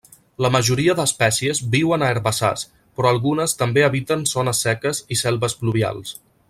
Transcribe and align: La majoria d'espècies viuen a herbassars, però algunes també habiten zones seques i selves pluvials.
La 0.43 0.49
majoria 0.53 0.95
d'espècies 0.99 1.61
viuen 1.75 2.05
a 2.05 2.09
herbassars, 2.13 2.65
però 3.01 3.13
algunes 3.17 3.55
també 3.63 3.87
habiten 3.89 4.27
zones 4.35 4.67
seques 4.69 5.07
i 5.17 5.23
selves 5.25 5.61
pluvials. 5.63 6.21